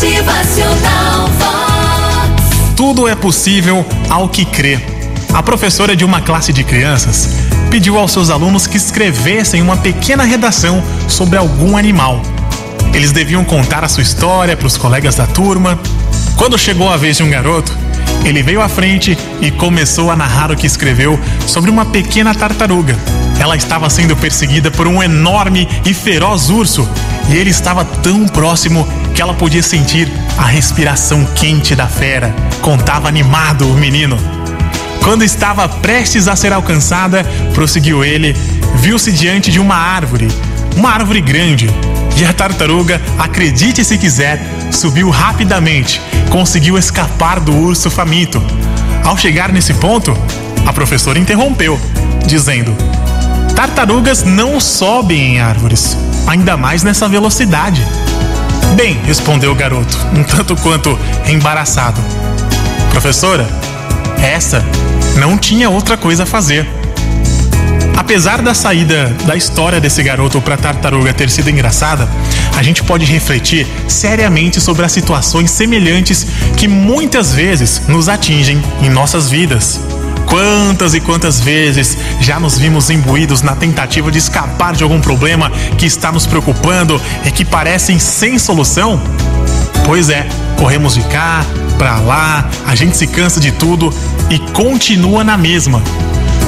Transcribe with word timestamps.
Motivacional 0.00 1.26
Vox. 1.26 2.74
Tudo 2.76 3.08
é 3.08 3.16
possível 3.16 3.84
ao 4.08 4.28
que 4.28 4.44
crê. 4.44 4.78
A 5.34 5.42
professora 5.42 5.96
de 5.96 6.04
uma 6.04 6.20
classe 6.20 6.52
de 6.52 6.62
crianças 6.62 7.30
pediu 7.68 7.98
aos 7.98 8.12
seus 8.12 8.30
alunos 8.30 8.64
que 8.64 8.76
escrevessem 8.76 9.60
uma 9.60 9.76
pequena 9.76 10.22
redação 10.22 10.80
sobre 11.08 11.36
algum 11.36 11.76
animal. 11.76 12.22
Eles 12.94 13.10
deviam 13.10 13.44
contar 13.44 13.82
a 13.82 13.88
sua 13.88 14.04
história 14.04 14.56
para 14.56 14.68
os 14.68 14.76
colegas 14.76 15.16
da 15.16 15.26
turma. 15.26 15.76
Quando 16.36 16.56
chegou 16.56 16.88
a 16.88 16.96
vez 16.96 17.16
de 17.16 17.24
um 17.24 17.30
garoto, 17.30 17.76
ele 18.24 18.40
veio 18.40 18.62
à 18.62 18.68
frente 18.68 19.18
e 19.40 19.50
começou 19.50 20.12
a 20.12 20.16
narrar 20.16 20.52
o 20.52 20.56
que 20.56 20.66
escreveu 20.68 21.18
sobre 21.44 21.72
uma 21.72 21.84
pequena 21.84 22.32
tartaruga. 22.32 22.96
Ela 23.40 23.56
estava 23.56 23.90
sendo 23.90 24.14
perseguida 24.14 24.70
por 24.70 24.86
um 24.86 25.02
enorme 25.02 25.68
e 25.84 25.92
feroz 25.92 26.50
urso 26.50 26.88
e 27.28 27.36
ele 27.36 27.50
estava 27.50 27.84
tão 27.84 28.28
próximo 28.28 28.86
que 29.18 29.22
ela 29.22 29.34
podia 29.34 29.64
sentir 29.64 30.08
a 30.38 30.44
respiração 30.44 31.24
quente 31.34 31.74
da 31.74 31.88
fera. 31.88 32.32
Contava 32.62 33.08
animado 33.08 33.68
o 33.68 33.74
menino. 33.74 34.16
Quando 35.02 35.24
estava 35.24 35.68
prestes 35.68 36.28
a 36.28 36.36
ser 36.36 36.52
alcançada, 36.52 37.24
prosseguiu 37.52 38.04
ele, 38.04 38.32
viu-se 38.76 39.10
diante 39.10 39.50
de 39.50 39.58
uma 39.58 39.74
árvore, 39.74 40.28
uma 40.76 40.90
árvore 40.90 41.20
grande. 41.20 41.68
E 42.16 42.24
a 42.24 42.32
tartaruga, 42.32 43.02
acredite 43.18 43.84
se 43.84 43.98
quiser, 43.98 44.40
subiu 44.70 45.10
rapidamente, 45.10 46.00
conseguiu 46.30 46.78
escapar 46.78 47.40
do 47.40 47.52
urso 47.52 47.90
faminto. 47.90 48.40
Ao 49.04 49.18
chegar 49.18 49.50
nesse 49.50 49.74
ponto, 49.74 50.16
a 50.64 50.72
professora 50.72 51.18
interrompeu, 51.18 51.76
dizendo: 52.24 52.72
Tartarugas 53.56 54.22
não 54.22 54.60
sobem 54.60 55.34
em 55.34 55.40
árvores, 55.40 55.96
ainda 56.24 56.56
mais 56.56 56.84
nessa 56.84 57.08
velocidade. 57.08 57.84
Bem, 58.78 58.96
respondeu 59.04 59.50
o 59.50 59.56
garoto, 59.56 59.98
um 60.16 60.22
tanto 60.22 60.54
quanto 60.54 60.96
embaraçado. 61.26 62.00
Professora, 62.90 63.44
essa 64.22 64.64
não 65.16 65.36
tinha 65.36 65.68
outra 65.68 65.96
coisa 65.96 66.22
a 66.22 66.26
fazer. 66.26 66.64
Apesar 67.96 68.40
da 68.40 68.54
saída 68.54 69.08
da 69.26 69.34
história 69.34 69.80
desse 69.80 70.00
garoto 70.00 70.40
para 70.40 70.56
tartaruga 70.56 71.12
ter 71.12 71.28
sido 71.28 71.50
engraçada, 71.50 72.08
a 72.56 72.62
gente 72.62 72.84
pode 72.84 73.04
refletir 73.04 73.66
seriamente 73.88 74.60
sobre 74.60 74.84
as 74.84 74.92
situações 74.92 75.50
semelhantes 75.50 76.24
que 76.56 76.68
muitas 76.68 77.34
vezes 77.34 77.82
nos 77.88 78.08
atingem 78.08 78.62
em 78.80 78.88
nossas 78.88 79.28
vidas. 79.28 79.80
Quantas 80.78 80.94
e 80.94 81.00
quantas 81.00 81.40
vezes 81.40 81.98
já 82.20 82.38
nos 82.38 82.56
vimos 82.56 82.88
imbuídos 82.88 83.42
na 83.42 83.56
tentativa 83.56 84.12
de 84.12 84.18
escapar 84.18 84.76
de 84.76 84.84
algum 84.84 85.00
problema 85.00 85.50
que 85.76 85.84
está 85.84 86.12
nos 86.12 86.24
preocupando 86.24 87.02
e 87.24 87.32
que 87.32 87.44
parecem 87.44 87.98
sem 87.98 88.38
solução? 88.38 89.02
Pois 89.84 90.08
é, 90.08 90.24
corremos 90.56 90.94
de 90.94 91.02
cá, 91.02 91.44
pra 91.76 91.98
lá, 91.98 92.48
a 92.64 92.76
gente 92.76 92.96
se 92.96 93.08
cansa 93.08 93.40
de 93.40 93.50
tudo 93.50 93.92
e 94.30 94.38
continua 94.52 95.24
na 95.24 95.36
mesma. 95.36 95.82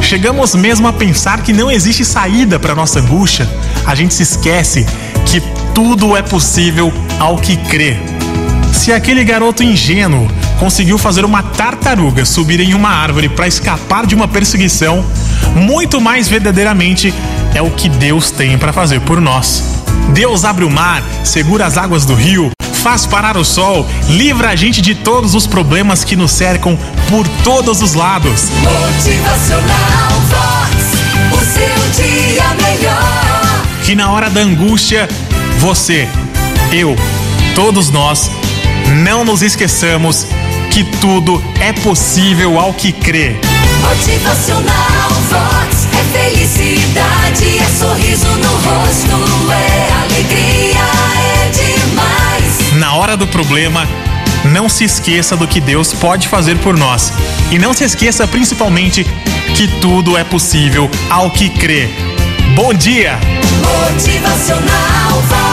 Chegamos 0.00 0.54
mesmo 0.54 0.88
a 0.88 0.92
pensar 0.94 1.42
que 1.42 1.52
não 1.52 1.70
existe 1.70 2.02
saída 2.02 2.58
para 2.58 2.74
nossa 2.74 3.00
angústia. 3.00 3.46
A 3.84 3.94
gente 3.94 4.14
se 4.14 4.22
esquece 4.22 4.86
que 5.26 5.42
tudo 5.74 6.16
é 6.16 6.22
possível 6.22 6.90
ao 7.18 7.36
que 7.36 7.58
crê. 7.58 7.98
Se 8.72 8.90
aquele 8.90 9.22
garoto 9.22 9.62
ingênuo 9.62 10.26
conseguiu 10.64 10.96
fazer 10.96 11.26
uma 11.26 11.42
tartaruga 11.42 12.24
subir 12.24 12.58
em 12.58 12.72
uma 12.72 12.88
árvore 12.88 13.28
para 13.28 13.46
escapar 13.46 14.06
de 14.06 14.14
uma 14.14 14.26
perseguição, 14.26 15.04
muito 15.54 16.00
mais 16.00 16.26
verdadeiramente 16.26 17.12
é 17.54 17.60
o 17.60 17.70
que 17.70 17.86
Deus 17.86 18.30
tem 18.30 18.56
para 18.56 18.72
fazer 18.72 18.98
por 19.02 19.20
nós. 19.20 19.62
Deus 20.14 20.42
abre 20.42 20.64
o 20.64 20.70
mar, 20.70 21.02
segura 21.22 21.66
as 21.66 21.76
águas 21.76 22.06
do 22.06 22.14
rio, 22.14 22.50
faz 22.82 23.04
parar 23.04 23.36
o 23.36 23.44
sol, 23.44 23.86
livra 24.08 24.48
a 24.48 24.56
gente 24.56 24.80
de 24.80 24.94
todos 24.94 25.34
os 25.34 25.46
problemas 25.46 26.02
que 26.02 26.16
nos 26.16 26.30
cercam 26.30 26.78
por 27.10 27.28
todos 27.44 27.82
os 27.82 27.92
lados. 27.92 28.48
Motivacional 28.62 30.12
Vox. 30.30 30.82
O 31.30 31.44
seu 31.44 32.02
dia 32.02 32.54
melhor. 32.54 33.66
Que 33.84 33.94
na 33.94 34.10
hora 34.10 34.30
da 34.30 34.40
angústia, 34.40 35.10
você, 35.58 36.08
eu, 36.72 36.96
todos 37.54 37.90
nós, 37.90 38.30
não 39.04 39.26
nos 39.26 39.42
esqueçamos 39.42 40.26
que 40.74 40.82
tudo 40.82 41.40
é 41.60 41.72
possível 41.72 42.58
ao 42.58 42.74
que 42.74 42.90
crê. 42.90 43.36
Motivacional 43.80 45.08
Vox. 45.30 45.86
É 45.92 46.18
felicidade, 46.18 47.58
é 47.58 47.64
sorriso 47.78 48.26
no 48.26 48.48
rosto, 48.48 49.52
é 49.52 49.92
alegria, 50.02 50.80
é 51.16 51.50
demais. 51.50 52.72
Na 52.72 52.92
hora 52.94 53.16
do 53.16 53.24
problema, 53.24 53.86
não 54.46 54.68
se 54.68 54.82
esqueça 54.82 55.36
do 55.36 55.46
que 55.46 55.60
Deus 55.60 55.94
pode 55.94 56.26
fazer 56.26 56.58
por 56.58 56.76
nós. 56.76 57.12
E 57.52 57.58
não 57.58 57.72
se 57.72 57.84
esqueça 57.84 58.26
principalmente 58.26 59.06
que 59.54 59.68
tudo 59.80 60.18
é 60.18 60.24
possível 60.24 60.90
ao 61.08 61.30
que 61.30 61.50
crê. 61.50 61.88
Bom 62.56 62.74
dia! 62.74 63.20
Motivacional 63.62 65.22
Vox. 65.28 65.43